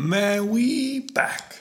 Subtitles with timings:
[0.00, 1.60] Man, we back.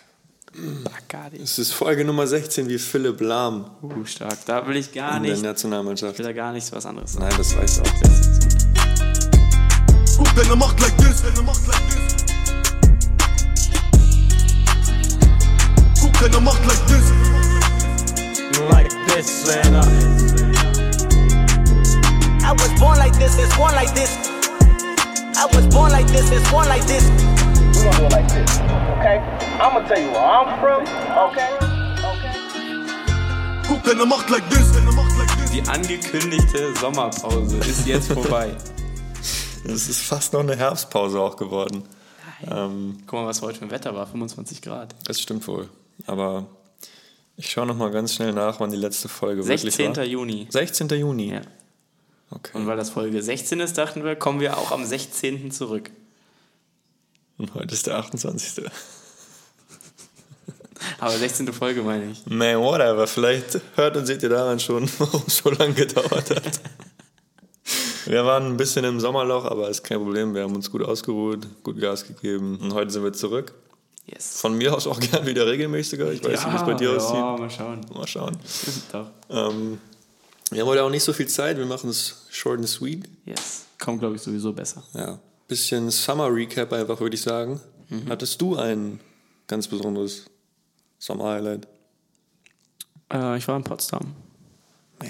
[0.84, 1.42] Bacardi.
[1.42, 4.38] Es ist Folge Nummer 16 wie Philipp Lahm Uh, stark.
[4.46, 5.40] Da will ich gar in der nicht.
[5.40, 6.20] Ich Nationalmannschaft.
[6.20, 7.18] will da gar nichts was anderes.
[7.18, 7.92] Nein, das weiß ich auch.
[10.18, 12.26] Guck, deine Macht like this, deine Macht like this.
[16.00, 17.12] Guck, deine Macht like this.
[18.70, 19.82] like this, uh.
[22.44, 24.16] I was born like this, it's born like this.
[25.36, 27.10] I was born like this, it's born like this.
[27.78, 28.60] We're gonna do it like this,
[28.98, 29.20] okay?
[29.60, 30.82] I'm gonna tell you where I'm from,
[31.30, 31.50] okay?
[32.12, 32.34] Okay.
[33.68, 34.72] Guck, deine Macht like this.
[35.54, 38.56] Die angekündigte Sommerpause ist jetzt vorbei.
[39.66, 41.84] Es ist fast noch eine Herbstpause auch geworden.
[42.50, 44.08] Ähm, Guck mal, was heute für ein Wetter war.
[44.08, 44.96] 25 Grad.
[45.06, 45.70] das stimmt wohl.
[46.06, 46.46] Aber
[47.36, 49.96] ich schaue noch mal ganz schnell nach, wann die letzte Folge wirklich 16.
[49.98, 50.04] war.
[50.04, 50.48] Juni.
[50.50, 50.90] 16.
[50.90, 51.34] Juni.
[51.34, 51.42] Ja.
[52.32, 52.58] Okay.
[52.58, 55.52] Und weil das Folge 16 ist, dachten wir, kommen wir auch am 16.
[55.52, 55.92] zurück.
[57.38, 58.66] Und heute ist der 28.
[61.00, 61.52] Aber 16.
[61.54, 62.26] Folge meine ich.
[62.26, 63.06] Man, whatever.
[63.08, 66.60] Vielleicht hört und seht ihr daran schon, warum es so lange gedauert hat.
[68.06, 70.34] Wir waren ein bisschen im Sommerloch, aber ist kein Problem.
[70.34, 72.58] Wir haben uns gut ausgeruht, gut Gas gegeben.
[72.62, 73.54] Und heute sind wir zurück.
[74.06, 74.40] Yes.
[74.40, 76.14] Von mir aus auch gern wieder regelmäßiger.
[76.14, 77.40] Ich weiß nicht, wie es bei dir ja, aussieht.
[77.40, 77.82] mal schauen.
[77.94, 78.38] Mal schauen.
[78.94, 79.08] Doch.
[79.30, 79.80] Ähm,
[80.50, 81.58] wir haben heute auch nicht so viel Zeit.
[81.58, 83.10] Wir machen es short and sweet.
[83.26, 83.66] Yes.
[83.78, 84.82] Kommt, glaube ich, sowieso besser.
[84.94, 85.20] Ja.
[85.48, 87.60] Bisschen Summer Recap einfach, würde ich sagen.
[88.10, 89.00] Hattest du ein
[89.48, 90.26] ganz besonderes
[91.00, 91.68] Summer Highlight?
[93.14, 94.14] Äh, ich war in Potsdam.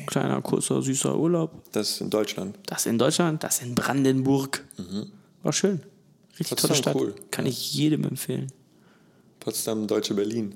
[0.06, 1.64] Kleiner, kurzer, süßer Urlaub.
[1.72, 2.58] Das in Deutschland.
[2.68, 4.64] Das in Deutschland, das in Brandenburg.
[5.44, 5.82] War schön.
[6.32, 6.96] Richtig Potsdam, tolle Stadt.
[6.96, 7.16] cool.
[7.32, 8.52] Kann ich jedem empfehlen.
[9.40, 10.54] Potsdam, Deutsche Berlin.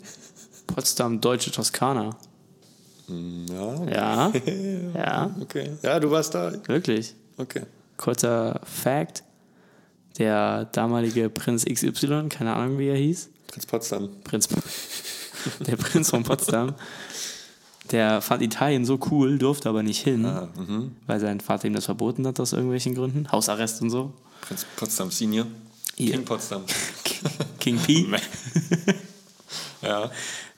[0.68, 2.16] Potsdam, deutsche Toskana.
[3.08, 4.32] Ja, Ja,
[4.96, 5.72] ja, okay.
[5.82, 6.54] Ja, du warst da.
[6.68, 7.16] wirklich.
[7.38, 7.64] Okay.
[7.98, 9.24] Kurzer Fact.
[10.18, 14.10] Der damalige Prinz XY, keine Ahnung wie er hieß, Prinz Potsdam.
[14.24, 14.48] Prinz,
[15.60, 16.76] der Prinz von Potsdam,
[17.92, 20.30] der fand Italien so cool, durfte aber nicht hin,
[21.08, 23.32] weil sein Vater ihm das verboten hat aus irgendwelchen Gründen.
[23.32, 24.14] Hausarrest und so.
[24.42, 25.48] Prinz Potsdam Senior.
[25.98, 26.12] Ja.
[26.12, 26.64] King Potsdam.
[27.60, 28.08] King P.
[29.82, 30.12] Ja.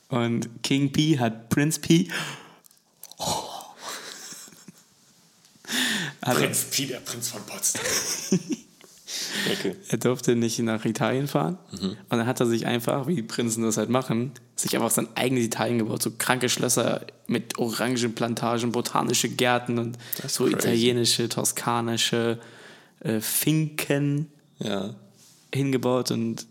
[0.10, 2.10] Und King P hat Prinz P.
[6.22, 7.82] Hat er, Pi, der Prinz von Potsdam.
[9.52, 9.76] Okay.
[9.90, 11.58] er durfte nicht nach Italien fahren.
[11.82, 15.08] Und dann hat er sich einfach, wie die Prinzen das halt machen, sich einfach sein
[15.16, 16.02] eigenes Italien gebaut.
[16.02, 20.56] So kranke Schlösser mit Orangenplantagen, botanische Gärten und ist so crazy.
[20.56, 22.40] italienische, toskanische
[23.02, 24.28] äh, Finken
[24.60, 24.96] Ja,
[25.54, 26.12] hingebaut.
[26.12, 26.46] Und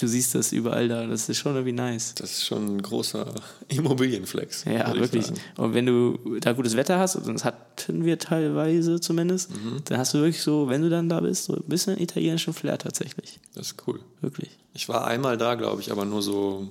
[0.00, 1.06] du siehst das überall da.
[1.06, 2.14] Das ist schon irgendwie nice.
[2.14, 3.26] das ist schon ein großer
[3.68, 4.64] Immobilienflex.
[4.64, 5.26] Ja, wirklich.
[5.26, 5.40] sagen.
[5.56, 9.82] Und wenn du da gutes Wetter hast, und das hatten wir teilweise zumindest, Mhm.
[9.84, 12.78] dann hast du wirklich so, wenn du dann da bist, so ein bisschen italienischen Flair
[12.78, 13.38] tatsächlich.
[13.54, 14.00] Das ist cool.
[14.20, 14.50] Wirklich.
[14.72, 16.68] Ich war einmal da, glaube ich, aber nur so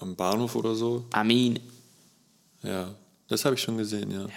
[0.00, 1.04] am Bahnhof oder so.
[1.12, 1.58] Amin.
[2.62, 2.94] Ja,
[3.28, 4.22] das habe ich schon gesehen, ja.
[4.22, 4.28] Ja,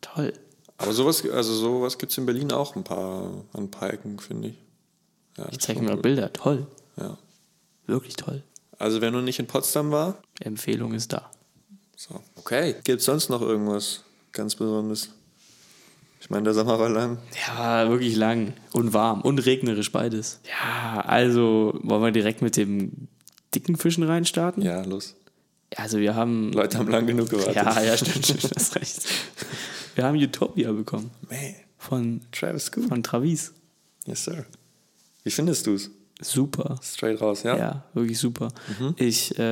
[0.00, 0.32] toll.
[0.76, 3.22] Aber sowas, also sowas gibt es in Berlin auch ein paar
[3.52, 4.54] an ein paar Ecken, finde ich.
[5.38, 6.32] Ja, Ich zeige mir mal Bilder.
[6.32, 6.66] Toll.
[6.96, 7.16] Ja.
[7.86, 8.42] Wirklich toll.
[8.78, 11.30] Also wer noch nicht in Potsdam war, Empfehlung ist da.
[11.96, 12.20] so.
[12.36, 12.76] Okay.
[12.84, 14.02] Gibt es sonst noch irgendwas
[14.32, 15.10] ganz Besonderes?
[16.20, 17.18] Ich meine, der Sommer war lang.
[17.46, 20.40] Ja, wirklich lang und warm und regnerisch beides.
[20.48, 23.08] Ja, also wollen wir direkt mit dem
[23.54, 24.62] dicken Fischen reinstarten?
[24.62, 25.14] Ja, los.
[25.76, 26.52] Also wir haben...
[26.52, 27.56] Leute haben lang genug gewartet.
[27.56, 29.04] Ja, ja, stimmt, stimmt, hast recht.
[29.94, 32.84] Wir haben Utopia bekommen Man, von, Travis Scott.
[32.88, 33.52] von Travis.
[34.06, 34.46] Yes, sir.
[35.24, 35.90] Wie findest du es?
[36.20, 36.76] Super.
[36.80, 37.56] Straight raus, ja?
[37.56, 38.48] Ja, wirklich super.
[38.96, 39.42] Ich, äh,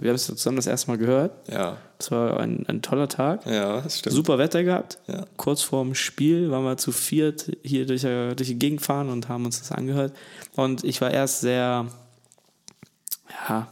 [0.00, 1.32] wir haben es zusammen das erste Mal gehört.
[1.50, 1.76] Ja.
[1.98, 3.44] Es war ein, ein toller Tag.
[3.46, 4.14] Ja, das stimmt.
[4.14, 4.98] Super Wetter gehabt.
[5.08, 5.26] Ja.
[5.36, 9.28] Kurz vorm Spiel waren wir zu viert hier durch, äh, durch die Gegend fahren und
[9.28, 10.14] haben uns das angehört.
[10.54, 11.86] Und ich war erst sehr,
[13.48, 13.68] ja,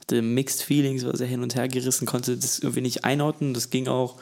[0.00, 3.54] hatte Mixed Feelings, war sehr hin und her gerissen, konnte das irgendwie nicht einordnen.
[3.54, 4.16] Das ging auch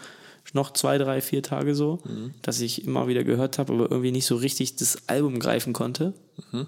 [0.53, 2.01] noch zwei, drei, vier Tage so,
[2.43, 6.15] dass ich immer wieder gehört habe, aber irgendwie nicht so richtig das Album greifen konnte.
[6.53, 6.67] Ähm,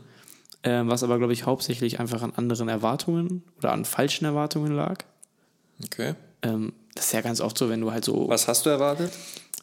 [0.64, 5.05] was aber, glaube ich, hauptsächlich einfach an anderen Erwartungen oder an falschen Erwartungen lag.
[5.84, 6.14] Okay.
[6.43, 9.12] Ähm, das ist ja ganz oft so, wenn du halt so Was hast du erwartet?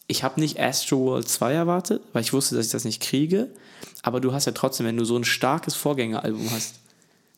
[0.07, 3.49] ich habe nicht Astro World 2 erwartet, weil ich wusste, dass ich das nicht kriege.
[4.03, 6.75] Aber du hast ja trotzdem, wenn du so ein starkes Vorgängeralbum hast,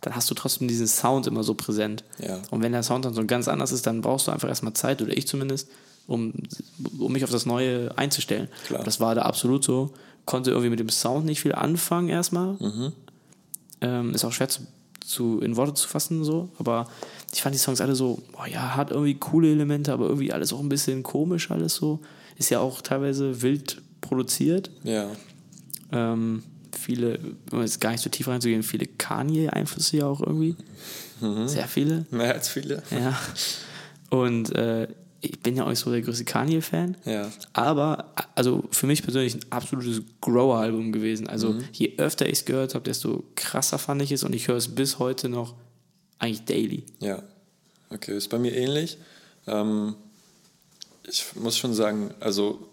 [0.02, 2.04] dann hast du trotzdem diesen Sound immer so präsent.
[2.20, 2.42] Ja.
[2.52, 5.02] Und wenn der Sound dann so ganz anders ist, dann brauchst du einfach erstmal Zeit,
[5.02, 5.70] oder ich zumindest,
[6.08, 6.34] um,
[7.00, 8.50] um mich auf das Neue einzustellen.
[8.66, 8.84] Klar.
[8.84, 9.94] Das war da absolut so.
[10.26, 12.56] Konnte irgendwie mit dem Sound nicht viel anfangen erstmal.
[13.82, 14.62] Ähm, ist auch schwer zu,
[15.00, 16.50] zu, in Worte zu fassen, so.
[16.60, 16.88] Aber
[17.34, 20.54] ich fand die Songs alle so, boah, ja, hat irgendwie coole Elemente, aber irgendwie alles
[20.54, 22.00] auch ein bisschen komisch, alles so.
[22.38, 24.70] Ist ja auch teilweise wild produziert.
[24.84, 25.10] Ja.
[25.92, 26.44] Ähm,
[26.78, 27.20] viele,
[27.52, 30.56] um jetzt gar nicht so tief reinzugehen, viele Kanye-Einflüsse ja auch irgendwie.
[31.46, 32.06] Sehr viele.
[32.12, 32.84] Mehr als viele.
[32.92, 33.18] Ja.
[34.10, 34.88] Und äh,
[35.32, 36.98] ich bin ja auch nicht so der größte Kanye-Fan.
[37.06, 37.32] Ja.
[37.54, 41.28] Aber, also für mich persönlich ein absolutes Grower-Album gewesen.
[41.28, 41.64] Also Mhm.
[41.74, 44.68] je öfter ich es gehört habe, desto krasser fand ich es und ich höre es
[44.68, 45.56] bis heute noch
[46.20, 46.84] eigentlich daily.
[47.00, 47.22] Ja,
[47.90, 48.98] okay, ist bei mir ähnlich.
[49.48, 49.96] Ähm,
[51.08, 52.68] ich muss schon sagen, also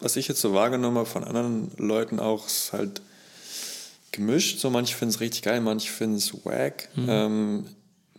[0.00, 3.00] was ich jetzt so wahrgenommen habe von anderen Leuten auch, ist halt
[4.12, 4.60] gemischt.
[4.60, 6.88] So manche finden es richtig geil, manche finden es wack.
[6.96, 7.64] Ähm,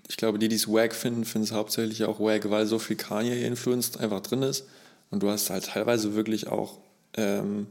[0.08, 2.96] ich glaube, die, die es wack finden, finden es hauptsächlich auch wack, weil so viel
[2.96, 4.66] Kanye-Influence einfach drin ist.
[5.12, 6.78] Und du hast halt teilweise wirklich auch
[7.16, 7.68] ähm,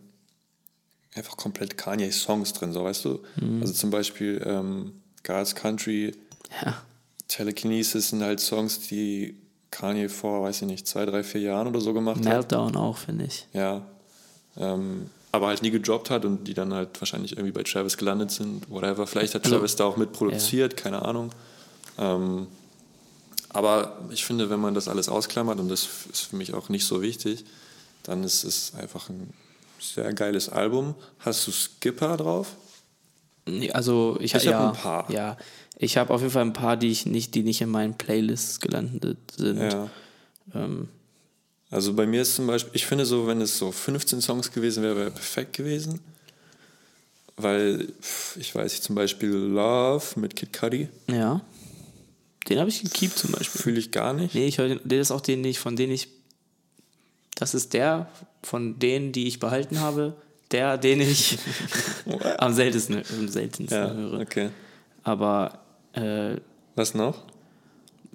[1.15, 3.21] einfach komplett Kanye-Songs drin, so weißt du.
[3.61, 4.93] Also zum Beispiel ähm,
[5.23, 6.13] God's Country,
[6.65, 6.83] Ja.
[7.29, 9.37] Telekinesis sind halt Songs, die
[9.71, 12.25] Kanye vor, weiß ich nicht, zwei, drei, vier Jahren oder so gemacht hat.
[12.25, 13.47] Meltdown auch, finde ich.
[13.53, 13.83] Ja.
[14.57, 18.31] Ähm, aber halt nie gedroppt hat und die dann halt wahrscheinlich irgendwie bei Travis gelandet
[18.31, 19.07] sind, whatever.
[19.07, 21.31] Vielleicht hat Also, Travis da auch mitproduziert, keine Ahnung.
[21.99, 22.47] Ähm,
[23.51, 26.85] aber ich finde, wenn man das alles ausklammert, und das ist für mich auch nicht
[26.87, 27.45] so wichtig,
[28.03, 29.33] dann ist es einfach ein
[29.81, 30.95] sehr geiles Album.
[31.21, 32.57] Hast du Skipper drauf?
[33.73, 35.11] Also ich, Ich hab ja, ein paar.
[35.11, 35.37] Ja,
[35.77, 38.61] ich habe auf jeden Fall ein paar, die ich nicht, die nicht in meinen Playlists
[38.61, 39.59] gelandet sind.
[39.59, 39.91] Ja.
[40.55, 40.89] Ähm,
[41.71, 44.83] Also bei mir ist zum Beispiel, ich finde so, wenn es so 15 Songs gewesen
[44.83, 46.01] wäre, wäre perfekt gewesen.
[47.37, 47.89] Weil,
[48.39, 51.41] ich weiß nicht, zum Beispiel Love mit Kid Cudi ja.
[52.49, 53.61] Den habe ich gekeept zum Beispiel.
[53.61, 54.35] fühle ich gar nicht.
[54.35, 56.09] Nee, ich höre, den- der ist auch den nicht, von denen ich.
[57.37, 58.09] Das ist der
[58.43, 60.17] von denen, die ich behalten habe,
[60.51, 61.39] der, den ich
[62.39, 64.21] am seltensten, am seltensten Ja, höre.
[64.21, 64.51] okay.
[65.03, 65.59] Aber
[65.95, 66.37] äh,
[66.77, 67.23] Was noch?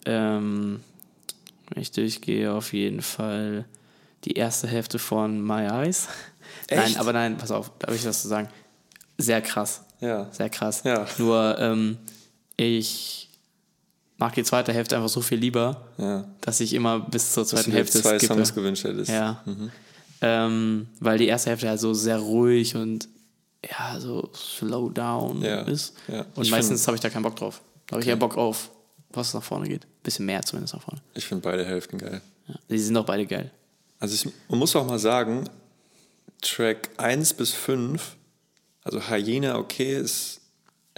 [0.06, 0.80] ähm,
[1.72, 3.66] wenn ich durchgehe, auf jeden Fall
[4.26, 6.08] die erste Hälfte von My Eyes.
[6.70, 6.98] Nein, Echt?
[7.00, 8.50] aber nein, pass auf, da habe ich was zu sagen.
[9.18, 9.84] Sehr krass.
[10.00, 10.28] Ja.
[10.32, 10.82] Sehr krass.
[10.84, 11.06] Ja.
[11.18, 11.98] Nur ähm,
[12.58, 13.29] ich
[14.20, 16.26] mag die zweite Hälfte einfach so viel lieber, Ja.
[16.42, 18.34] dass ich immer bis zur zweiten Hälfte zwei skippe.
[18.36, 19.10] Songs gewünscht hättest.
[19.12, 19.42] Ja.
[19.46, 19.72] Mhm.
[20.22, 23.08] Ähm, weil die erste Hälfte halt so sehr ruhig und
[23.70, 25.94] ja, so slow down Ja, ist.
[26.08, 26.26] ja.
[26.36, 27.62] Und Ich meistens habe ich da keinen Bock drauf.
[27.88, 28.70] Da habe ich eher Bock auf,
[29.12, 29.88] was nach vorne geht.
[30.04, 31.02] Bisschen mehr zumindest nach vorne.
[31.14, 32.22] Ich finde beide Hälften geil.
[32.70, 33.52] Die sind doch beide geil.
[34.00, 35.46] Also ich, man muss auch mal sagen,
[36.42, 38.16] Track 1 bis 5,
[38.84, 40.39] also Hyena, okay, ist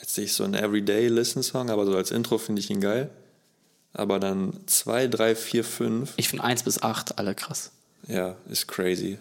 [0.01, 3.09] jetzt nicht so ein Everyday-Listen-Song, aber so als Intro finde ich ihn geil.
[3.93, 7.71] Aber dann 2, 3, 4, 5, Ich finde 1 bis 8 alle krass.
[8.07, 9.17] ja, ist crazy.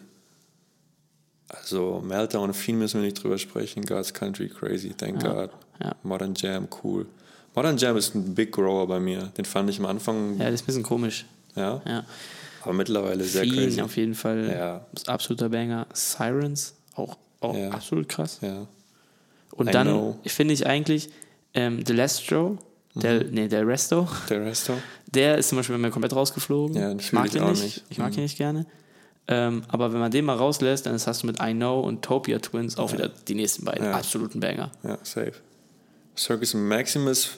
[1.49, 3.85] Also Meltdown und Fiend müssen wir nicht drüber sprechen.
[3.85, 5.50] God's Country, crazy, thank God.
[5.82, 5.97] ja.
[6.05, 7.06] Modern Jam, cool.
[7.56, 9.33] Modern Jam ist ein Big Grower bei mir.
[9.37, 11.26] Den fand ich am Anfang, Ja, ja, das ist ein bisschen komisch.
[11.56, 13.81] aber mittlerweile sehr Fiend crazy.
[13.83, 14.49] auf jeden Fall.
[14.49, 14.87] Ja.
[15.12, 15.88] Absoluter Banger.
[15.93, 17.71] Sirens, auch, auch Ja.
[17.71, 18.38] absolut krass.
[18.43, 18.69] Ja.
[19.61, 21.11] Und dann finde ich eigentlich
[21.55, 22.59] ähm, Delestro,
[22.95, 23.31] der, Mhm.
[23.33, 24.75] nee, der Resto, Der Resto?
[25.07, 26.77] der ist zum Beispiel bei mir komplett rausgeflogen.
[26.77, 27.62] Ja, ich mag ich den auch nicht.
[27.62, 27.85] nicht.
[27.91, 28.19] Ich mag Mhm.
[28.19, 28.67] ihn nicht gerne.
[29.29, 32.39] Ähm, aber wenn man den mal rauslässt, dann hast du mit I Know und Topia
[32.39, 33.93] Twins auch wieder die nächsten beiden Ja.
[33.93, 34.73] absoluten Banger.
[34.83, 35.35] Ja, safe.
[36.17, 37.31] Circus Maximus,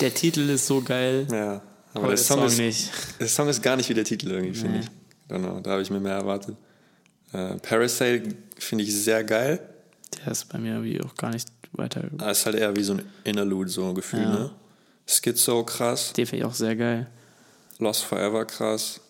[0.00, 1.60] Der Titel ist so geil, ja.
[1.92, 2.90] Aber, aber der, Song, ist, nicht.
[3.20, 4.84] der Song ist gar nicht wie der Titel irgendwie, finde Nee.
[4.84, 4.90] ich.
[5.28, 6.56] Genau, da habe ich mir mehr erwartet.
[7.32, 9.60] Äh, Parasite finde ich sehr geil.
[10.24, 12.04] Der ist bei mir irgendwie auch gar nicht weiter.
[12.18, 14.30] Aber ist halt eher wie so ein Interlude, so ein Gefühl, Ja.
[14.32, 14.50] ne?
[15.06, 17.06] Schizo krass, Den finde ich auch sehr geil.
[17.78, 19.00] Lost Forever krass,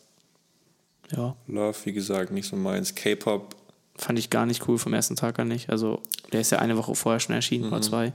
[1.11, 1.37] Ja.
[1.47, 2.95] Love, wie gesagt, nicht so meins.
[2.95, 3.55] K-Pop,
[3.99, 5.71] Fand ich gar nicht cool vom ersten Tag an nicht.
[5.71, 6.03] Also,
[6.33, 7.73] der ist ja eine Woche vorher schon erschienen, Mhm.
[7.73, 8.13] oder zwei.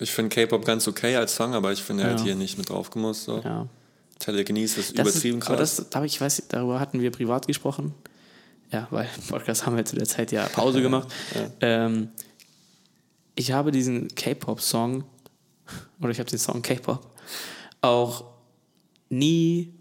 [0.00, 2.24] ich finde K-Pop ganz okay als Song, aber ich finde halt Ja.
[2.24, 3.24] hier nicht mit drauf gemusst.
[3.24, 3.38] So.
[3.44, 3.68] Ja.
[4.18, 5.76] Telekinesis ist Das übertrieben ist, aber krass.
[5.76, 7.94] das, da hab ich, ich weiß, darüber hatten wir privat gesprochen.
[8.72, 11.08] Ja, weil Podcast haben wir zu der Zeit ja Pause gemacht.
[11.60, 12.08] Ähm,
[13.34, 15.04] ich habe diesen K-Pop-Song,
[16.00, 17.06] oder ich habe den Song K-Pop,
[17.80, 18.24] auch
[19.08, 19.74] nie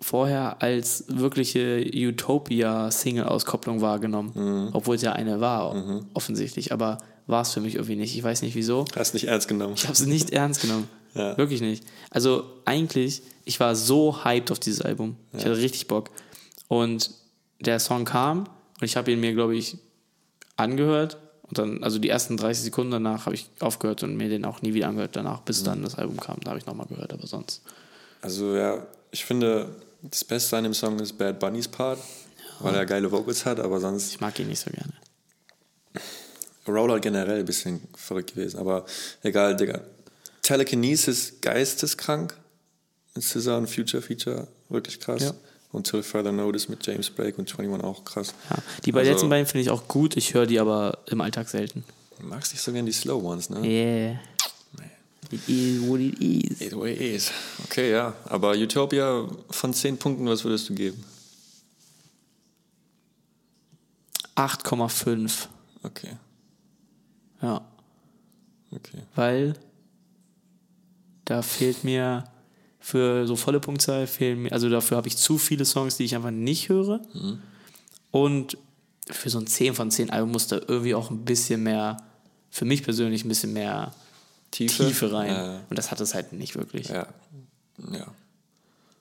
[0.00, 4.32] vorher als wirkliche Utopia-Single-Auskopplung wahrgenommen.
[4.34, 4.68] Mhm.
[4.72, 5.74] Obwohl es ja eine war,
[6.12, 6.72] offensichtlich.
[6.72, 8.14] Aber war es für mich irgendwie nicht.
[8.16, 8.84] Ich weiß nicht wieso.
[8.96, 9.74] Hast nicht ernst genommen.
[9.76, 10.88] Ich habe es nicht ernst genommen.
[11.16, 11.38] Ja.
[11.38, 11.84] Wirklich nicht.
[12.10, 15.14] Also eigentlich, ich war so hyped auf dieses Album.
[15.32, 16.10] Ich hatte richtig Bock.
[16.66, 17.08] Und
[17.66, 19.78] der Song kam und ich habe ihn mir, glaube ich,
[20.56, 21.18] angehört.
[21.42, 24.62] Und dann, also die ersten 30 Sekunden danach habe ich aufgehört und mir den auch
[24.62, 26.40] nie wieder angehört danach, bis dann das Album kam.
[26.40, 27.62] Da habe ich nochmal gehört, aber sonst.
[28.22, 29.68] Also ja, ich finde,
[30.02, 31.98] das Beste an dem Song ist Bad Bunny's Part,
[32.60, 34.92] weil er geile Vocals hat, aber sonst Ich mag ihn nicht so gerne.
[36.66, 38.86] Rollout generell ein bisschen verrückt gewesen, aber
[39.22, 39.82] egal, Digga.
[40.40, 42.36] Telekinesis geisteskrank.
[43.14, 45.22] Mit Scissor und Future Feature, wirklich krass.
[45.22, 45.34] Ja.
[45.74, 48.32] Until Further Notice mit James Blake und 21 auch krass.
[48.50, 48.56] Ja.
[48.84, 51.48] Die bei Also- letzten beiden finde ich auch gut, ich höre die aber im Alltag
[51.48, 51.84] selten.
[52.20, 53.60] Du magst nicht so gerne die Slow Ones, ne?
[53.62, 54.20] Yeah.
[55.30, 56.60] It is what it is.
[56.60, 57.32] It way is.
[57.64, 58.14] Okay, ja.
[58.26, 61.02] Aber Utopia von 10 Punkten, was würdest du geben?
[64.36, 65.48] 8,5.
[65.82, 66.16] Okay,
[67.42, 67.60] Ja.
[68.70, 69.02] okay.
[69.14, 69.54] Weil
[71.24, 72.24] da fehlt mir
[72.86, 76.14] für so volle Punktzahl fehlen mir, also dafür habe ich zu viele Songs, die ich
[76.14, 77.00] einfach nicht höre.
[78.10, 78.58] Und
[79.10, 81.96] für so ein 10 von 10 Album muss da irgendwie auch ein bisschen mehr,
[82.50, 83.94] für mich persönlich ein bisschen mehr
[84.50, 84.86] Tiefe?
[84.86, 85.28] Tiefe rein.
[85.34, 86.88] Ja, Und das hat es halt nicht wirklich.
[86.88, 87.06] ja.
[87.90, 88.06] Ja,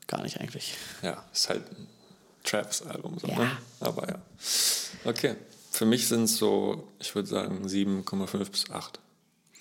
[0.08, 0.76] Gar nicht eigentlich.
[1.02, 1.22] ja.
[1.34, 1.88] Ist halt ein
[2.46, 3.38] Travis-Album, so, Ja.
[3.40, 3.52] ne?
[3.82, 4.16] Aber ja.
[5.04, 5.36] Okay.
[5.72, 9.00] Für mich sind es so, ich würde sagen, 7,5 bis 8.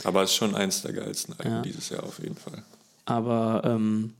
[0.05, 1.63] Aber es ist schon eins der geilsten Alben Ja.
[1.63, 2.63] dieses Jahr auf jeden Fall.
[3.05, 4.13] Aber ähm,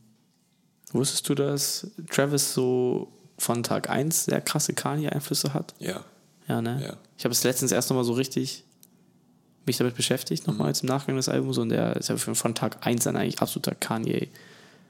[0.93, 3.09] wusstest du, dass Travis so
[3.39, 5.75] von Tag 1 sehr krasse Kanye-Einflüsse hat?
[5.79, 6.05] Ja.
[6.49, 6.81] Ja, ne?
[6.85, 6.97] Ja.
[7.19, 8.65] Ich habe es letztens erst nochmal so richtig
[9.65, 12.85] mich damit beschäftigt, nochmal jetzt im Nachgang des Albums und der ist ja von Tag
[12.85, 14.29] 1 an eigentlich absoluter Kanye.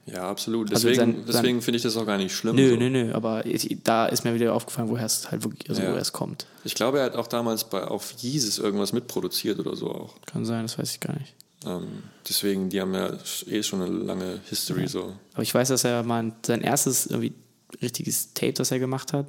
[0.07, 0.73] Ja, absolut.
[0.73, 2.55] Also Deswegen, sein- deswegen finde ich das auch gar nicht schlimm.
[2.55, 2.75] Nö, so.
[2.75, 5.89] nö, nö, aber ich, da ist mir wieder aufgefallen, woher es halt wirklich, also Ja.
[5.91, 6.45] woher es kommt.
[6.65, 10.15] Ich glaube, er hat auch damals bei, auf Yeezus irgendwas mitproduziert oder so auch.
[10.25, 11.33] Kann sein, das weiß ich gar nicht.
[11.65, 13.11] Ähm, deswegen, die haben ja
[13.47, 15.13] eh schon eine lange History so.
[15.33, 17.33] Aber ich weiß, dass er mal sein erstes irgendwie
[17.81, 19.25] richtiges Tape, das er gemacht hat,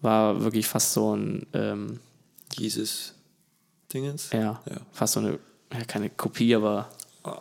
[0.00, 2.00] war wirklich fast so ein, ähm,
[2.58, 3.14] Jesus
[3.92, 4.30] Dingens?
[4.32, 4.76] ja, Ja.
[4.92, 5.38] fast so eine,
[5.72, 6.90] ja, keine Kopie, aber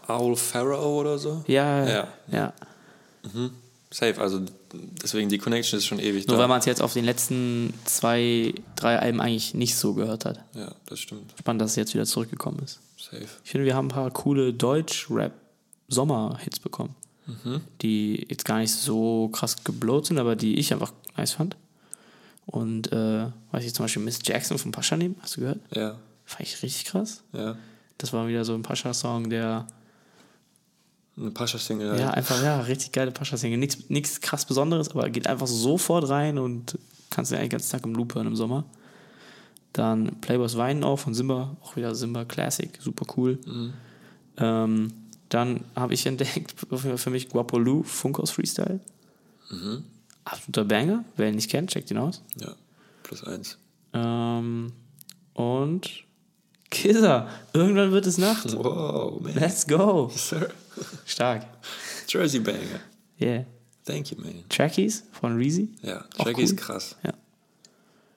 [0.08, 1.44] Owl Pharaoh oder so?
[1.48, 2.08] ja, Ja.
[2.32, 2.54] ja.
[3.92, 4.42] Safe, also
[5.04, 6.42] deswegen die Connection ist schon ewig Nur da.
[6.42, 10.44] weil man es jetzt auf den letzten zwei, drei Alben eigentlich nicht so gehört hat.
[10.56, 11.32] ja, das stimmt.
[11.38, 12.80] Spannend, dass es jetzt wieder zurückgekommen ist.
[13.12, 13.27] Safe.
[13.43, 16.95] Ich finde, wir haben ein paar coole Deutsch-Rap-Sommer-Hits bekommen,
[17.81, 21.55] die jetzt gar nicht so krass geblowt sind, aber die ich einfach nice fand.
[22.45, 25.60] Und äh, weiß ich zum Beispiel Miss Jackson von Paschanim, hast du gehört?
[25.74, 27.24] Ja, Fand ich richtig krass.
[27.33, 27.55] ja.
[28.00, 29.65] Das war wieder so ein Pascha-Song, der
[31.15, 32.00] Eine Pascha-Single halt.
[32.01, 33.57] ja einfach, ja, richtig geile Pascha-Single.
[33.60, 36.77] Nichts, nichts krass Besonderes, aber geht einfach sofort rein und
[37.12, 38.65] kannst du eigentlich den ganzen Tag im Loop hören im Sommer.
[39.74, 43.39] Dann Playboys Weinen auch von Simba, auch wieder Simba Classic, super cool.
[44.38, 44.94] Ähm,
[45.30, 48.80] dann habe ich entdeckt, für, mich Guapo Lu, Funkhaus Freestyle.
[50.25, 52.22] Absoluter Banger, wer ihn nicht kennt, checkt ihn aus.
[52.39, 52.53] Ja,
[53.01, 53.58] plus eins.
[53.94, 54.72] Ähm,
[55.34, 56.03] und
[56.70, 58.53] Kizza, irgendwann wird es Nacht.
[58.58, 59.36] Wow, man.
[59.36, 60.10] Let's go.
[60.15, 60.50] Sir.
[61.06, 61.46] Stark.
[62.08, 62.80] Jersey Banger.
[63.20, 63.46] Yeah.
[63.86, 64.44] Thank you, man.
[64.50, 65.70] Trackies von Reezy.
[65.82, 66.56] Ja, ist cool.
[66.56, 66.96] krass.
[67.03, 67.13] Ja.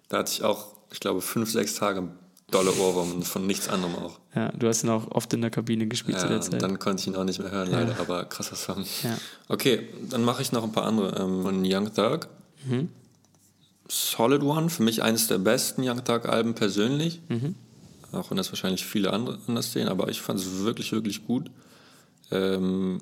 [0.08, 2.08] Da hatte ich auch, ich glaube, fünf, sechs Tage
[2.50, 4.20] dolle Ohrwurm von nichts anderem auch.
[4.34, 6.62] ja, du hast ihn auch oft in der Kabine gespielt zu Ja, der und Zeit.
[6.62, 8.84] dann konnte ich ihn auch nicht mehr hören, leider, aber krasser Song.
[9.02, 9.18] Ja.
[9.48, 11.20] Okay, dann mache ich noch ein paar andere.
[11.20, 12.28] Ähm, von Young Thug.
[12.64, 12.88] Mhm.
[13.88, 17.20] Solid One, für mich eines der besten Young Thug-Alben persönlich.
[17.28, 17.54] Mhm.
[18.12, 21.50] Auch wenn das wahrscheinlich viele andere anders sehen, aber ich fand es wirklich, wirklich gut.
[22.30, 23.00] Ähm,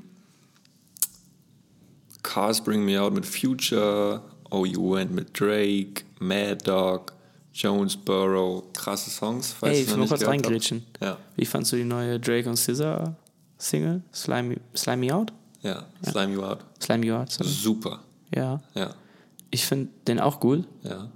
[2.23, 7.13] Cars Bring Me Out mit Future, Oh You Went mit Drake, Mad Dog,
[7.55, 9.55] Jonesboro, krasse Songs.
[9.63, 10.85] Ey, ich noch will nur nicht kurz reingrätschen.
[11.01, 13.15] Ja, Wie fandst du die neue Drake und Scissor
[13.59, 14.03] Single?
[14.13, 15.33] Slime, Slime Me Out?
[15.63, 16.59] ja, Slime You Out.
[16.83, 17.49] Slime You Out, sorry.
[17.49, 18.01] Super,
[18.35, 18.61] Ja.
[18.75, 18.95] ja,
[19.51, 20.67] Ich finde den auch gut.
[20.83, 21.09] ja,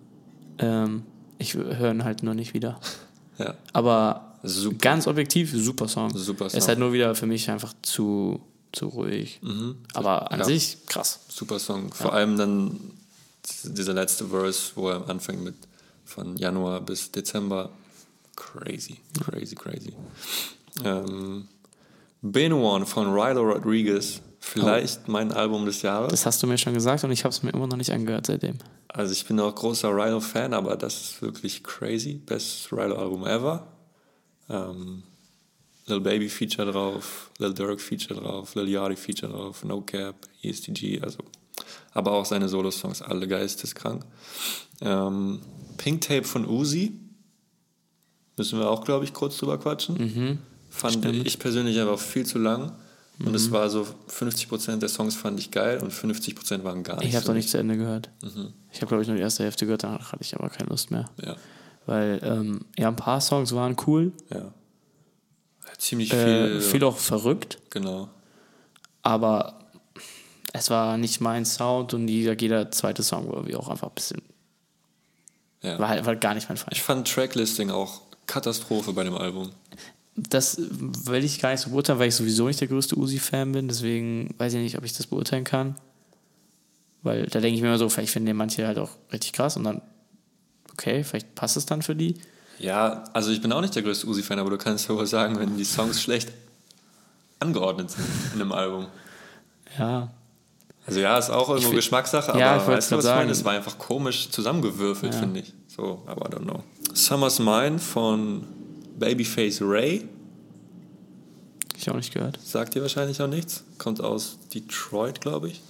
[0.59, 1.03] Ähm,
[1.39, 2.81] ich höre ihn halt nur nicht wieder.
[3.39, 3.55] ja.
[3.73, 4.77] Aber Super.
[4.79, 6.11] ganz objektiv, super Song.
[6.17, 6.59] Super Er Song.
[6.59, 8.41] Ist halt nur wieder für mich einfach zu,
[8.73, 9.41] zu ruhig.
[9.95, 10.45] Aber an Ja.
[10.45, 11.21] sich krass.
[11.29, 11.93] Super Song.
[11.93, 12.79] Vor allem dann
[13.65, 15.55] dieser letzte Verse, wo er anfängt mit
[16.09, 17.71] von Januar bis Dezember.
[18.35, 19.93] Crazy, crazy, crazy.
[20.85, 21.49] Ähm,
[22.23, 24.21] Been One von Rylo Rodriguez.
[24.41, 26.11] Vielleicht mein Album des Jahres.
[26.11, 28.27] Das hast du mir schon gesagt und ich habe es mir immer noch nicht angehört
[28.27, 28.57] seitdem.
[28.89, 32.15] Also ich bin auch großer Rylo-Fan, aber das ist wirklich crazy.
[32.15, 33.67] Bestes Rylo-Album ever.
[34.49, 35.03] Ähm,
[35.87, 41.01] Lil Baby Feature drauf, Lil Durk Feature drauf, Lil Yachty Feature drauf, No Cap, ESTG,
[41.03, 41.19] also
[41.93, 44.05] aber auch seine Solo-Songs, alle geisteskrank.
[44.81, 45.41] Ähm,
[45.79, 46.93] Pink Tape von Uzi,
[48.37, 50.39] müssen wir auch, glaube ich, kurz drüber quatschen.
[50.71, 52.73] Fand ich persönlich einfach viel zu lang.
[53.25, 57.09] Und es war so, 50% der Songs fand ich geil und 50% waren gar nicht
[57.09, 57.37] Ich habe mich.
[57.45, 58.11] nicht zu Ende gehört.
[58.23, 58.53] Mhm.
[58.71, 60.93] Ich habe, glaube ich, nur die erste Hälfte gehört, danach hatte ich aber keine Lust
[60.93, 61.11] mehr.
[61.25, 61.35] Ja,
[61.87, 64.53] Weil, ähm, ja, ein paar Songs waren cool, ja.
[65.79, 66.61] Ziemlich äh, viel.
[66.61, 68.09] viel auch verrückt, Genau.
[69.03, 69.59] aber
[70.53, 73.95] es war nicht mein Sound und jeder, jeder zweite Song war irgendwie auch einfach ein
[73.97, 74.23] bisschen,
[75.63, 75.79] Ja.
[75.79, 76.73] war halt war gar nicht mein Fall.
[76.73, 79.51] Ich fand Tracklisting auch Katastrophe bei dem Album.
[80.15, 83.69] Das will ich gar nicht so beurteilen, weil ich sowieso nicht der größte Uzi-Fan bin,
[83.69, 85.77] deswegen weiß ich nicht, ob ich das beurteilen kann.
[87.03, 89.57] Weil da denke ich mir immer so, vielleicht finden den manche halt auch richtig krass
[89.57, 89.81] und dann,
[90.73, 92.17] okay, vielleicht passt es dann für die.
[92.59, 95.39] Ja, also ich bin auch nicht der größte Uzi-Fan, aber du kannst ja wohl sagen,
[95.39, 96.33] wenn die Songs schlecht
[97.39, 98.87] angeordnet sind in einem Album.
[99.79, 100.11] Ja,
[100.89, 103.21] Also ja, ist auch irgendwo Geschmackssache, aber Ja, ich weißt du, was ich meine?
[103.21, 103.31] sagen.
[103.31, 105.21] Es war einfach komisch zusammengewürfelt, Ja.
[105.21, 105.53] finde ich.
[105.69, 106.63] So, aber I don't know.
[106.95, 108.45] Summer's Mine von
[108.99, 110.09] Babyface Ray.
[111.77, 112.39] ich auch nicht gehört.
[112.43, 113.63] Sagt dir wahrscheinlich auch nichts.
[113.79, 115.61] Kommt aus Detroit, glaube ich.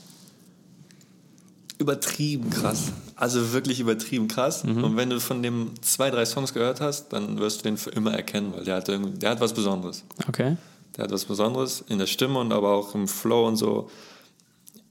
[1.78, 2.90] Übertrieben krass.
[3.14, 4.64] Also wirklich übertrieben krass.
[4.64, 7.90] Und wenn du von dem zwei, drei Songs gehört hast, dann wirst du den für
[7.90, 10.02] immer erkennen, weil der hat, der hat was Besonderes.
[10.28, 10.56] Okay.
[10.96, 13.90] Der hat was Besonderes in der Stimme und aber auch im Flow und so.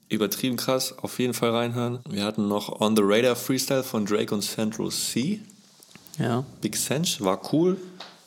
[0.10, 0.98] Übertrieben krass.
[1.00, 2.00] Auf jeden Fall reinhören.
[2.10, 5.42] Wir hatten noch On the Radar Freestyle von Drake und Central C.
[6.18, 6.44] Ja.
[6.62, 7.78] Big Sense war cool.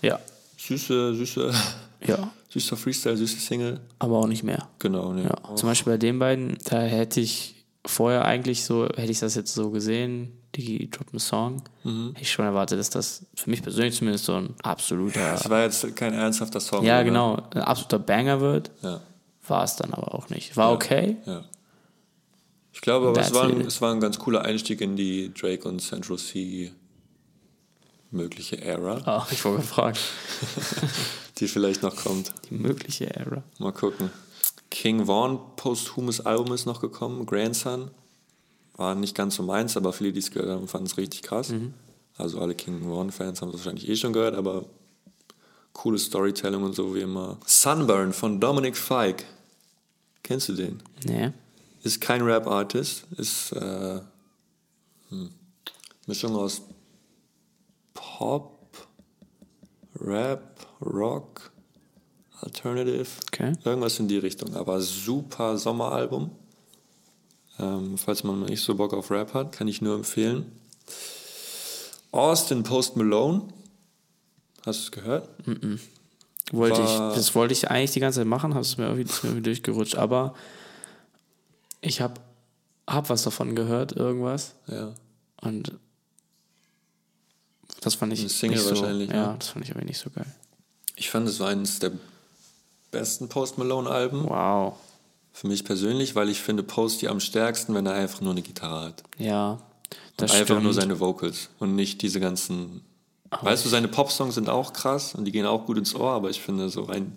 [0.02, 0.18] Ja.
[0.58, 1.52] Süße, süße,
[2.06, 2.30] Ja.
[2.50, 3.80] süßer Freestyle, süße Single.
[3.98, 4.68] Aber auch nicht mehr.
[4.78, 5.24] Genau, ne.
[5.24, 5.54] Ja.
[5.56, 9.54] Zum Beispiel bei den beiden, da hätte ich vorher eigentlich so, hätte ich das jetzt
[9.54, 14.24] so gesehen, die droppen Song, hätte ich schon erwartet, dass das für mich persönlich zumindest
[14.24, 16.84] so ein absoluter, Es war jetzt kein ernsthafter Song.
[16.84, 17.04] ja oder?
[17.04, 18.70] genau, ein absoluter Banger wird.
[18.82, 19.00] Ja,
[19.46, 20.56] War es dann aber auch nicht.
[20.56, 21.16] War okay.
[21.24, 21.44] ja.
[22.72, 25.68] Ich glaube, aber es war, ein, es war ein ganz cooler Einstieg in die Drake
[25.68, 26.72] und Central C
[28.10, 29.98] mögliche Ära, Ah, ich wollte gefragt.
[31.38, 32.32] die vielleicht noch kommt.
[32.48, 33.42] Die mögliche Era.
[33.58, 34.10] Mal gucken.
[34.70, 37.90] King Vaughn posthumes Album ist noch gekommen, Grandson.
[38.76, 41.52] War nicht ganz so meins, aber viele, die es gehört haben, fanden es richtig krass.
[42.16, 44.64] Also alle King Vaughn-Fans haben es wahrscheinlich eh schon gehört, aber
[45.72, 47.38] coole Storytelling und so wie immer.
[47.46, 49.24] Sunburn von Dominic Fike.
[50.22, 50.82] Kennst du den?
[51.04, 51.32] Nee.
[51.82, 54.00] Ist kein Rap-Artist, ist äh,
[55.08, 55.30] hm,
[56.06, 56.62] Mischung aus
[57.94, 58.58] Pop,
[59.98, 61.50] Rap, Rock,
[62.40, 63.52] Alternative, Okay.
[63.64, 64.54] irgendwas in die Richtung.
[64.56, 66.30] Aber super Sommeralbum.
[67.58, 70.50] Ähm, falls man nicht so Bock auf Rap hat, kann ich nur empfehlen.
[72.12, 73.42] Austin Post Malone.
[74.66, 75.28] Hast du es gehört?
[76.52, 79.18] Wollte ich, das wollte ich eigentlich die ganze Zeit machen, habe es mir irgendwie, mir
[79.24, 80.34] irgendwie durchgerutscht, aber
[81.80, 82.20] ich habe
[82.88, 84.54] hab was davon gehört, irgendwas.
[84.66, 84.92] Ja.
[85.40, 85.72] Und
[87.80, 89.36] das fand ich Eine Single nicht so, wahrscheinlich, Ja, ne?
[89.38, 90.26] das fand ich irgendwie nicht so geil.
[90.96, 91.92] Ich fand, es war eines der
[92.90, 94.28] besten Post Malone-Alben.
[94.28, 94.74] Wow.
[95.32, 98.86] Für mich persönlich, weil ich finde Posty am stärksten, wenn er einfach nur eine Gitarre
[98.86, 99.02] hat.
[99.16, 99.58] Ja,
[100.16, 100.64] das und einfach stimmt.
[100.64, 102.82] nur seine Vocals und nicht diese ganzen.
[103.30, 106.28] weißt du, seine Popsongs sind auch krass und die gehen auch gut ins Ohr, aber
[106.30, 107.16] ich finde so rein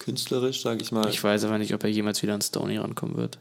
[0.00, 1.08] künstlerisch, sag ich mal.
[1.08, 3.38] Ich weiß aber nicht, ob er jemals wieder an Stoney rankommen wird.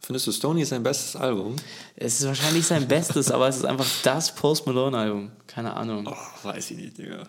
[0.00, 1.54] Findest du Stoney sein bestes Album?
[1.96, 5.30] Es ist wahrscheinlich sein Bestes, aber es ist einfach das Post Malone Album.
[5.46, 6.06] Keine Ahnung.
[6.06, 7.28] Oh, weiß ich nicht, Digga.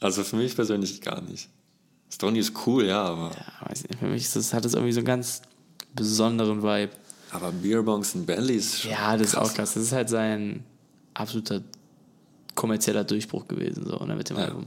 [0.00, 1.48] Also für mich persönlich gar nicht.
[2.10, 5.00] Stoney ist cool, ja, aber, Ja, weiß nicht, für mich das, hat das irgendwie so
[5.00, 5.42] einen ganz
[5.94, 6.92] besonderen Vibe.
[7.30, 9.74] aber Beerbongs und Bentleys ist schon Ja, das ist auch krass.
[9.74, 10.64] Das ist halt sein
[11.14, 11.60] absoluter
[12.54, 14.66] kommerzieller Durchbruch gewesen, so ne, mit dem Album.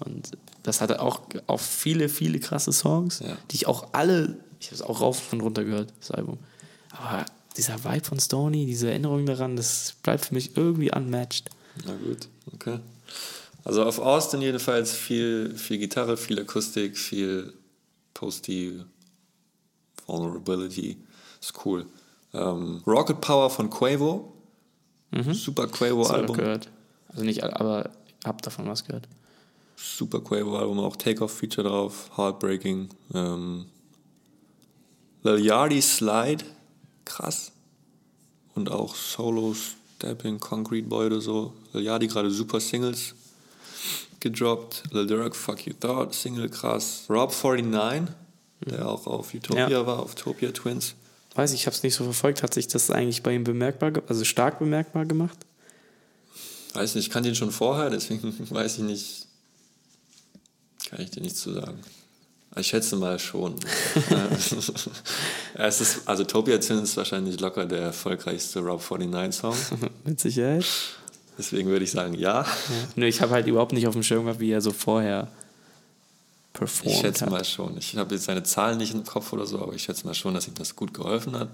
[0.00, 0.30] Und
[0.62, 3.36] das hatte auch, auch viele, viele krasse Songs, Ja.
[3.50, 6.38] die ich auch alle, ich habe es auch rauf und runter gehört, das Album.
[6.90, 7.24] Aber
[7.56, 11.50] dieser Vibe von Stoney, diese Erinnerung daran, das bleibt für mich irgendwie unmatched.
[11.84, 12.78] Na gut, okay.
[13.64, 17.52] Also auf Austin jedenfalls viel, viel Gitarre, viel Akustik, viel
[18.14, 18.80] Posty,
[20.06, 20.96] Vulnerability.
[21.40, 21.86] Ist cool.
[22.32, 24.32] Ähm, Rocket Power von Quavo.
[25.32, 26.36] Super habe ich Quavo-Album.
[26.36, 26.68] gehört.
[27.08, 27.90] Also nicht, aber
[28.24, 29.08] hab davon was gehört.
[29.80, 32.10] Super Quavo-Album, auch Takeoff-Feature drauf.
[32.16, 32.88] Heartbreaking.
[33.14, 33.66] Ähm,
[35.22, 36.44] Lil Yachty Slide.
[37.04, 37.52] Krass.
[38.54, 41.52] Und auch Solo Stepping, Concrete Boy oder so.
[41.72, 43.14] Lil Yachty gerade super Singles
[44.20, 44.82] gedroppt.
[44.90, 47.04] Lil Durk, Fuck You Thought, Single krass.
[47.08, 48.08] Rob 49,
[48.66, 49.86] der auch auf Utopia Ja.
[49.86, 50.94] war, auf Utopia Twins.
[51.36, 52.42] Weiß ich, ich habe es nicht so verfolgt.
[52.42, 55.38] Hat sich das eigentlich bei ihm bemerkbar, also stark bemerkbar gemacht?
[56.74, 59.27] Weiß nicht, ich kannte ihn schon vorher, deswegen weiß ich nicht.
[60.88, 61.78] Kann ich dir nichts zu sagen.
[62.56, 63.54] Ich schätze mal schon.
[65.56, 69.56] Ja, es ist, also Topia Twins ist wahrscheinlich locker der erfolgreichste Rob 49 Song.
[70.04, 70.64] Mit Sicherheit.
[71.36, 72.44] Deswegen würde ich sagen, ja.
[72.96, 75.28] Nö, ich habe halt überhaupt nicht auf dem Schirm gehabt, wie er so vorher
[76.52, 77.30] performt Ich schätze hat.
[77.32, 77.76] mal schon.
[77.78, 80.34] Ich habe jetzt seine Zahlen nicht im Kopf oder so, aber ich schätze mal schon,
[80.34, 81.48] dass ihm das gut geholfen hat.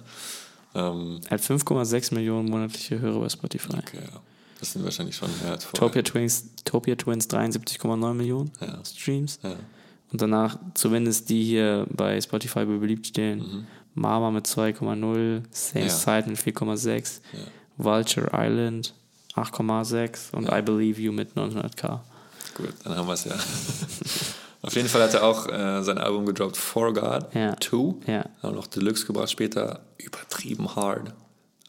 [0.75, 3.77] Ähm, Er hat 5,6 Millionen monatliche Hörer bei Spotify.
[3.79, 4.21] okay, ja.
[4.65, 5.79] Das sind wahrscheinlich schon mehr als vorher.
[5.89, 8.79] Topia Twins, Topia Twins 73,9 Millionen Ja.
[8.83, 9.39] Streams.
[9.43, 9.57] Ja.
[10.11, 13.41] Und danach zumindest die hier bei Spotify beliebt stehen.
[13.41, 13.67] Mhm.
[13.93, 15.91] Mama mit 2,0, Same Ja.
[15.91, 17.21] Side mit 4,6,
[17.77, 18.95] Vulture Island
[19.35, 22.01] 8,6 und I Believe You mit 900k.
[22.57, 23.35] Gut, dann haben wir es ja.
[24.63, 27.55] Auf jeden Fall hat er auch äh, sein Album gedroppt, For God Ja.
[27.61, 28.11] 2.
[28.11, 28.25] Ja.
[28.41, 29.81] Auch noch Deluxe gebracht später.
[29.99, 31.13] Übertrieben hard.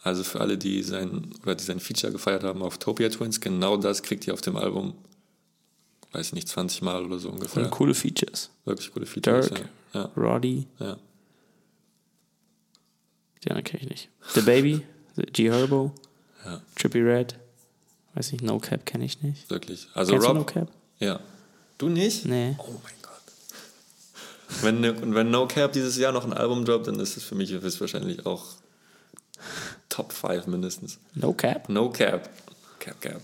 [0.05, 3.75] Also für alle, die sein, oder die sein Feature gefeiert haben auf Topia Twins, genau
[3.75, 4.93] das kriegt ihr auf dem Album,
[6.11, 7.63] weiß ich nicht, 20 Mal oder so ungefähr.
[7.63, 8.51] Und coole Features.
[8.65, 9.49] Wirklich gute Features.
[9.49, 10.11] Dirk, Ja.
[10.15, 10.85] Roddy, Ja.
[10.89, 10.97] ja.
[13.43, 14.09] die anderen kenne ich nicht.
[14.35, 14.81] The Baby,
[15.15, 15.91] The G Herbo,
[16.45, 16.61] Ja.
[16.75, 17.35] Trippy Red,
[18.13, 19.49] weiß nicht, No Cap kenne ich nicht.
[19.49, 19.87] Wirklich.
[19.95, 20.37] Also Kennst du Rob.
[20.37, 20.71] No Cap?
[20.99, 21.19] Ja.
[21.79, 22.25] Du nicht?
[22.25, 22.55] Nee.
[22.59, 24.61] Oh mein Gott.
[24.61, 27.33] Wenn, und wenn No Cap dieses Jahr noch ein Album droppt, dann ist es für
[27.35, 28.45] mich höchstwahrscheinlich auch
[29.95, 30.97] Top 5 mindestens.
[31.13, 31.69] No Cap?
[31.69, 32.29] No Cap.
[32.79, 33.21] Cap, Cap.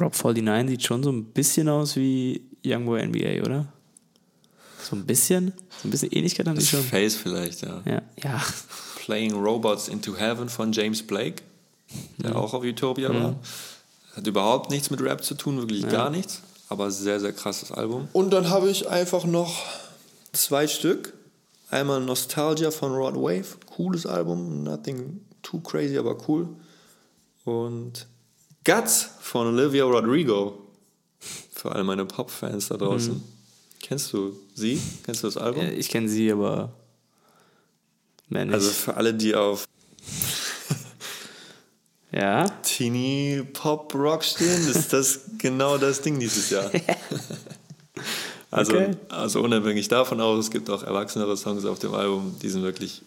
[0.00, 3.66] Rob 49 sieht schon so ein bisschen aus wie Youngboy NBA, oder?
[4.82, 5.52] So ein bisschen?
[5.82, 6.82] So ein bisschen Ähnlichkeit haben die Das schon.
[6.84, 7.82] Face vielleicht, ja.
[7.84, 8.42] Ja, ja.
[9.04, 11.42] Playing Robots into Heaven von James Blake,
[12.18, 12.36] der Mhm.
[12.36, 13.34] auch auf Utopia war.
[14.14, 16.40] Hat überhaupt nichts mit Rap zu tun, wirklich gar nichts.
[16.68, 18.08] Aber sehr, sehr krasses Album.
[18.12, 19.60] Und dann habe ich einfach noch
[20.32, 21.12] zwei Stück.
[21.70, 26.48] Einmal Nostalgia von Rod Wave, cooles Album, nothing too crazy, aber cool.
[27.44, 28.06] Und
[28.64, 30.58] Guts von Olivia Rodrigo.
[31.52, 33.22] Für alle meine Pop-Fans da draußen.
[33.82, 34.80] Kennst du sie?
[35.04, 35.62] Kennst du das Album?
[35.62, 36.72] Ja, Ich kenne sie, aber
[38.28, 38.54] mehr nicht.
[38.54, 39.66] Also für alle, die auf
[42.12, 46.70] ja, Teenie Pop Rock stehen, ist das genau das Ding dieses Jahr.
[48.50, 48.92] Also, Okay.
[49.08, 53.02] also unabhängig davon auch, es gibt auch erwachsenere Songs auf dem Album, die sind wirklich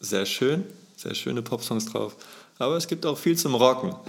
[0.00, 0.64] sehr schön,
[1.02, 2.16] sehr schöne Pop-Songs drauf.
[2.58, 3.94] Aber es gibt auch viel zum Rocken.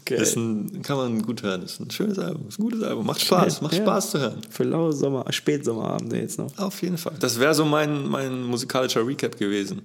[0.00, 0.20] okay.
[0.20, 1.62] Ist ein, kann man gut hören.
[1.62, 3.06] Ist ein schönes Album, ist ein gutes Album.
[3.06, 3.82] Macht Spaß, macht Ja.
[3.82, 4.40] Spaß zu hören.
[4.50, 6.56] Für laue Sommer, Spätsommerabende jetzt noch.
[6.58, 7.14] Auf jeden Fall.
[7.20, 9.82] Das wäre so mein, mein musikalischer Recap gewesen.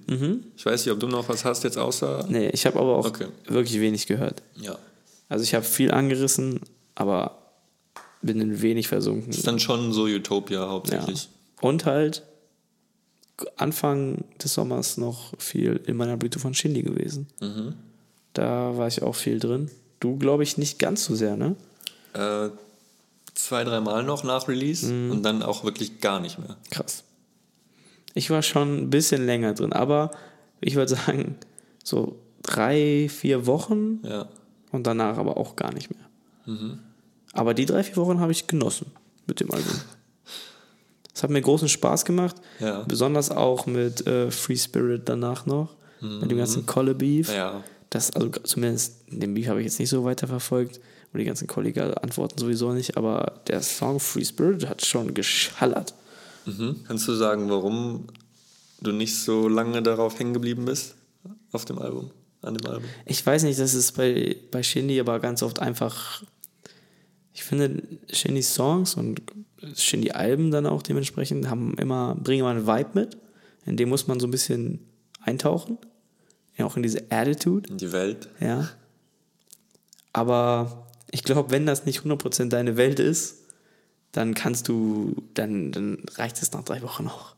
[0.56, 2.26] Ich weiß nicht, ob du noch was hast jetzt außer.
[2.28, 3.26] Nee, ich habe aber auch Okay.
[3.48, 4.42] wirklich wenig gehört.
[4.56, 4.76] Ja.
[5.28, 6.60] Also ich habe viel angerissen,
[6.94, 7.38] aber
[8.22, 9.30] bin in wenig versunken.
[9.30, 10.68] Ist dann schon so Utopia Ja.
[10.68, 11.28] hauptsächlich.
[11.60, 12.22] Und halt
[13.56, 17.26] Anfang des Sommers noch viel in meiner Blüte von Shindy gewesen.
[17.40, 17.74] Mhm.
[18.32, 19.70] Da war ich auch viel drin.
[20.00, 21.56] Du, glaube ich, nicht ganz so sehr, ne?
[22.14, 22.50] Äh,
[23.34, 25.10] zwei, dreimal noch nach Release Mhm.
[25.10, 26.56] und dann auch wirklich gar nicht mehr.
[26.70, 27.04] Krass.
[28.14, 30.10] Ich war schon ein bisschen länger drin, aber
[30.60, 31.36] ich würde sagen,
[31.84, 34.28] so drei, vier Wochen Ja.
[34.72, 36.54] und danach aber auch gar nicht mehr.
[36.56, 36.78] Mhm.
[37.32, 38.86] Aber die drei, vier Wochen habe ich genossen
[39.26, 39.74] mit dem Album.
[41.16, 42.82] Es hat mir großen Spaß gemacht, Ja.
[42.86, 47.30] besonders auch mit äh, Free Spirit danach noch, mit dem ganzen Colle Beef.
[47.30, 47.34] Mhm.
[47.34, 47.64] Ja.
[47.88, 50.78] Das, also zumindest den Beef habe ich jetzt nicht so weiterverfolgt
[51.14, 55.94] und die ganzen Kollega antworten sowieso nicht, aber der Song Free Spirit hat schon geschallert.
[56.44, 56.84] Mhm.
[56.86, 58.08] Kannst du sagen, warum
[58.82, 60.96] du nicht so lange darauf hängen geblieben bist?
[61.50, 62.10] Auf dem Album?
[62.42, 62.84] An dem Album?
[63.06, 66.22] Ich weiß nicht, das ist bei, bei Shindy aber ganz oft einfach.
[67.36, 69.20] Ich finde, Shindys Songs und
[69.74, 73.18] Shindy-Alben dann auch dementsprechend haben immer, bringen immer einen Vibe mit.
[73.66, 74.80] In dem muss man so ein bisschen
[75.20, 75.76] eintauchen.
[76.56, 77.68] Ja, auch in diese Attitude.
[77.68, 78.30] In die Welt?
[78.40, 78.70] Ja.
[80.14, 83.42] Aber ich glaube, wenn das nicht 100% deine Welt ist,
[84.12, 87.36] dann kannst du, dann, dann reicht es nach drei Wochen noch.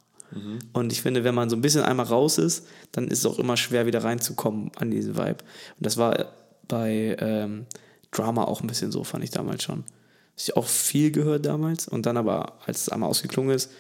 [0.75, 3.41] Und ich finde, wenn man so ein bisschen einmal raus ist, dann ist es auch
[3.41, 5.39] immer schwer, wieder reinzukommen an diesen Vibe.
[5.77, 6.27] Und das war
[6.69, 7.67] bei ähm,
[8.11, 9.85] Drama auch ein bisschen so, fand ich damals schon.
[10.37, 13.71] Ich auch viel gehört damals und dann aber, als es einmal ausgeklungen ist,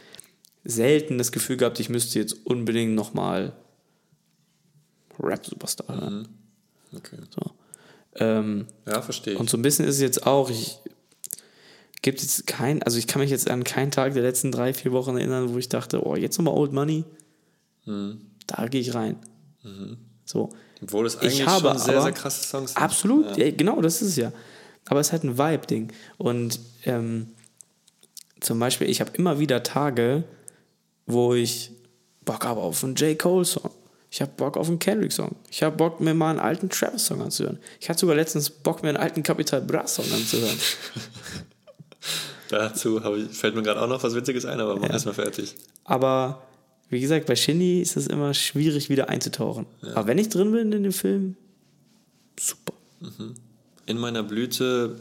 [0.65, 3.53] selten das Gefühl gehabt, ich müsste jetzt unbedingt nochmal
[5.21, 6.29] Rap-Superstar hören.
[6.95, 7.17] Okay.
[7.31, 7.51] So.
[8.17, 9.41] Ähm, Ja, verstehe ich.
[9.41, 10.79] und so ein bisschen ist es jetzt auch, ich
[12.03, 14.93] gibt jetzt kein, also ich kann mich jetzt an keinen Tag der letzten drei, vier
[14.93, 17.05] Wochen erinnern, wo ich dachte, oh, jetzt nochmal Old Money.
[18.47, 19.17] Da gehe ich rein.
[20.25, 20.51] So.
[20.83, 22.83] Obwohl es Ich eigentlich habe schon sehr, aber- sehr krasse Songs sind.
[22.83, 23.51] Absolut, ja.
[23.51, 24.33] genau, das ist es ja.
[24.89, 25.93] Aber es ist halt ein Vibe-Ding.
[26.17, 27.29] Und ähm,
[28.41, 30.25] zum Beispiel, ich habe immer wieder Tage,
[31.07, 31.73] wo ich
[32.25, 33.19] Bock habe auf einen J.
[33.19, 33.71] Cole-Song.
[34.11, 35.37] Ich habe Bock auf einen Kendrick-Song.
[35.51, 37.59] Ich habe Bock, mir mal einen alten Travis-Song anzuhören.
[37.81, 40.57] Ich hatte sogar letztens Bock, mir einen alten Capital Bra-Song anzuhören.
[42.49, 44.93] Dazu ich, fällt mir gerade auch noch was Witziges ein, aber mach Ja.
[44.95, 45.55] erstmal fertig.
[45.85, 46.43] Aber
[46.91, 49.67] wie gesagt, bei Shindy ist es immer schwierig, wieder einzutauchen.
[49.95, 51.37] Aber wenn ich drin bin in dem Film,
[52.39, 52.73] super.
[53.87, 54.99] In meiner Blüte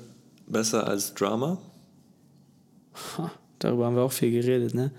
[0.48, 1.58] besser als Drama.
[3.18, 4.92] Ha, darüber haben wir auch viel geredet, ne?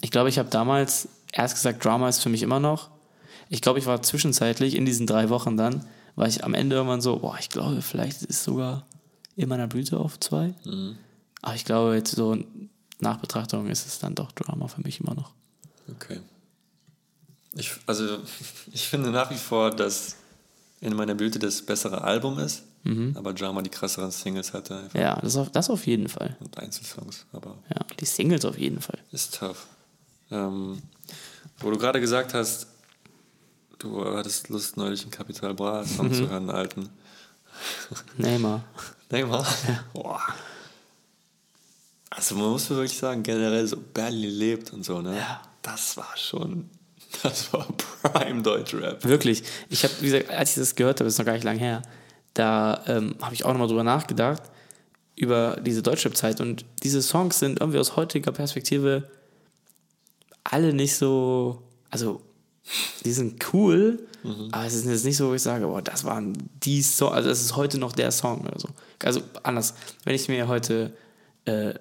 [0.00, 2.90] Ich glaube, ich habe damals erst gesagt, Drama ist für mich immer noch.
[3.48, 5.84] Ich glaube, ich war zwischenzeitlich in diesen drei Wochen dann,
[6.16, 8.86] war ich am Ende irgendwann so, boah, ich glaube, vielleicht ist sogar
[9.36, 10.54] in meiner Blüte auf zwei.
[11.42, 12.36] Aber ich glaube, jetzt so
[12.98, 15.32] nach Betrachtung ist es dann doch Drama für mich immer noch.
[15.90, 16.20] Okay.
[17.54, 18.18] Ich, also,
[18.72, 20.16] ich finde nach wie vor, dass
[20.80, 22.62] in meiner Blüte das bessere Album ist.
[23.14, 24.96] Aber Jama die krasseren Singles hatte einfach.
[24.96, 26.36] Ja, das auf, das auf jeden Fall.
[26.38, 27.26] und Einzelsongs.
[27.32, 29.00] Aber Ja, die Singles auf jeden Fall.
[29.10, 29.66] ist tough.
[30.30, 30.80] Ähm,
[31.58, 32.68] wo du gerade gesagt hast,
[33.80, 36.88] du hattest Lust, neulich einen Capital Bra Song zu hören, einen alten.
[38.18, 38.62] Neymar.
[39.10, 39.44] Neymar?
[39.92, 40.20] Boah.
[42.10, 45.16] Also man muss wirklich sagen, generell so Berlin lebt und so, ne?
[45.16, 45.42] Ja.
[45.66, 46.70] Das war schon,
[47.22, 47.66] das war
[48.02, 49.04] Prime Deutschrap.
[49.04, 49.42] Wirklich.
[49.68, 51.82] Ich habe, wie gesagt, als ich das gehört habe, ist noch gar nicht lang her,
[52.34, 54.42] da ähm, habe ich auch nochmal drüber nachgedacht,
[55.16, 56.40] über diese Deutschrap-Zeit.
[56.40, 59.10] Und diese Songs sind irgendwie aus heutiger Perspektive
[60.44, 62.22] alle nicht so, also
[63.04, 64.06] die sind cool,
[64.50, 67.28] aber es ist jetzt nicht so, wo ich sage, boah, das waren die Songs, also
[67.28, 68.68] das ist heute noch der Song oder so.
[69.02, 69.74] Also anders,
[70.04, 70.92] wenn ich mir heute
[71.44, 71.74] äh,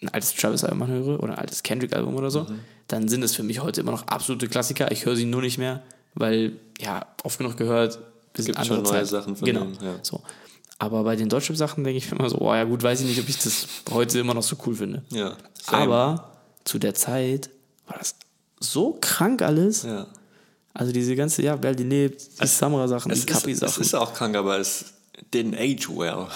[0.00, 2.46] ein altes Travis-Album anhöre oder ein altes Kendrick-Album oder so,
[2.86, 4.90] dann sind es für mich heute immer noch absolute Klassiker.
[4.92, 5.82] Ich höre sie nur nicht mehr,
[6.14, 7.98] weil, ja, oft genug gehört,
[8.32, 9.10] bisschen Gibt schon andere neue Zeit.
[9.10, 9.60] Sachen von genau.
[9.60, 9.94] denen, ja.
[10.02, 10.22] so.
[10.78, 13.20] Aber bei den Deutschrap-Sachen denke ich mir immer so, oh ja gut, weiß ich nicht,
[13.20, 15.02] ob ich das heute immer noch so cool finde.
[15.10, 15.36] Ja.
[15.60, 15.82] same.
[15.82, 16.32] Aber
[16.64, 17.50] zu der Zeit
[17.86, 18.14] war das
[18.60, 19.82] so krank alles.
[19.82, 20.06] Ja.
[20.74, 24.36] Also diese ganze, ja, Berli lebt, die Samra-Sachen, die Es ist, es ist auch krank,
[24.36, 24.92] aber es
[25.32, 26.28] didn't age well,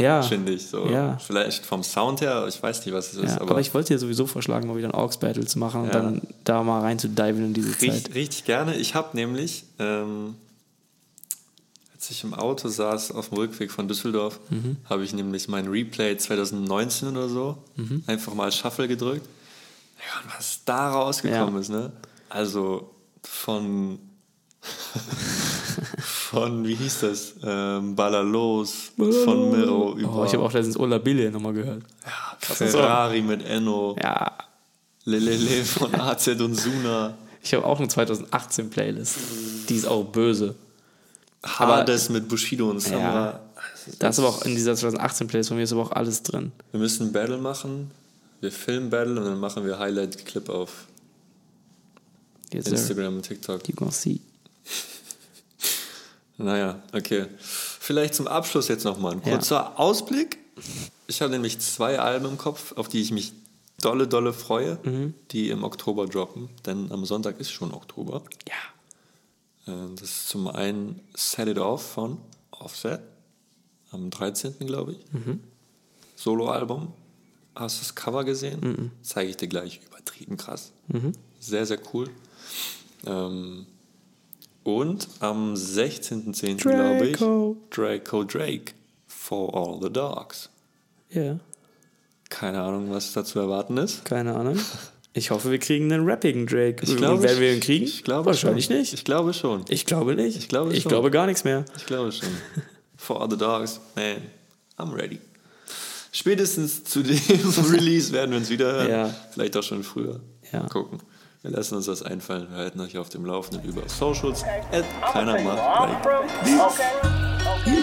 [0.00, 0.66] Ja, finde ich.
[0.66, 0.86] So.
[0.88, 1.18] Ja.
[1.18, 3.92] Vielleicht vom Sound her, ich weiß nicht, was es ist, ja, aber, aber, ich wollte
[3.94, 7.08] dir sowieso vorschlagen, mal wieder ein Aux-Battle zu machen und dann da mal rein zu
[7.08, 8.14] diven in diese richtig, Zeit.
[8.14, 8.74] richtig gerne.
[8.76, 10.34] Ich habe nämlich, ähm,
[11.94, 14.76] als ich im Auto saß auf dem Rückweg von Düsseldorf, Mhm.
[14.88, 18.02] habe ich nämlich mein Replay 2019 oder so Mhm.
[18.06, 19.26] einfach mal Shuffle gedrückt.
[19.98, 21.92] Ja, und was da rausgekommen ist, ne?
[22.30, 22.90] Also
[23.22, 23.98] von
[26.30, 27.34] von, wie hieß das?
[27.42, 31.82] Ähm, Ballalos, von Miro über Oh, ich habe auch letztens Ola Bille nochmal gehört.
[32.04, 34.38] ja, Ferrari mit Enno, Ja,
[35.04, 39.16] Lelele von AZ und Suna, ich habe auch eine 2018 Playlist.
[39.68, 40.54] Die ist auch böse.
[41.42, 43.40] Hades mit Bushido und Samra.
[43.98, 46.52] Da ist aber auch in dieser 2018 Playlist von mir ist aber auch alles drin.
[46.70, 47.90] Wir müssen ein Battle machen.
[48.40, 50.86] Wir filmen Battle und dann machen wir Highlight-Clip auf
[52.52, 53.66] Jetzt Instagram und TikTok.
[53.68, 54.20] You gonna see.
[56.42, 57.26] Naja, okay.
[57.38, 59.32] Vielleicht zum Abschluss jetzt nochmal ein Ja.
[59.32, 60.38] kurzer Ausblick.
[61.06, 63.32] Ich habe nämlich zwei Alben im Kopf, auf die ich mich
[63.80, 65.14] dolle, dolle freue, Mhm.
[65.30, 66.48] die im Oktober droppen.
[66.66, 68.22] Denn am Sonntag ist schon Oktober.
[68.48, 69.72] Ja.
[69.74, 72.18] Äh, Das ist zum einen Set It Off von
[72.50, 73.00] Offset.
[73.92, 74.66] Am 13.
[74.66, 74.98] glaube ich.
[75.12, 75.40] Mhm.
[76.16, 76.92] Soloalbum.
[77.54, 78.60] Hast du das Cover gesehen?
[78.60, 78.90] Mhm.
[79.02, 79.80] Zeige ich dir gleich.
[79.86, 80.72] Übertrieben krass.
[81.40, 82.08] Sehr, sehr cool.
[83.06, 83.66] Ähm,
[84.64, 86.56] und am 16.10.
[86.58, 87.16] glaube ich.
[87.70, 88.24] Draco.
[88.24, 88.72] Drake.
[89.06, 90.48] For All the Dogs.
[91.10, 91.38] Ja,
[92.28, 94.04] Keine Ahnung, was da zu erwarten ist.
[94.04, 94.58] keine Ahnung.
[95.12, 96.84] Ich hoffe, wir kriegen einen rappigen Drake.
[96.84, 97.84] Ich glaube, werden wir ihn kriegen?
[97.84, 98.76] Ich glaube Wahrscheinlich schon.
[98.76, 98.92] nicht.
[98.92, 99.64] Ich glaube schon.
[99.68, 100.36] Ich glaube nicht.
[100.38, 100.88] Ich glaube ich schon.
[100.90, 101.64] glaube gar nichts mehr.
[101.76, 102.28] Ich glaube schon.
[102.96, 104.18] For all the dogs, man,
[104.78, 105.18] I'm ready.
[106.12, 107.18] Spätestens zu dem
[107.72, 108.88] Release werden wir uns wieder hören.
[108.90, 109.14] Ja.
[109.32, 110.20] Vielleicht auch schon früher.
[110.52, 110.68] Ja.
[110.68, 111.00] Gucken.
[111.42, 112.48] Wir lassen uns das einfallen.
[112.50, 114.44] Wir halten euch auf dem Laufenden über Socials.
[114.44, 116.06] I'ma keiner macht like.
[116.66, 117.80] Okay.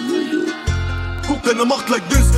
[1.28, 2.32] Guck, deine Macht like this.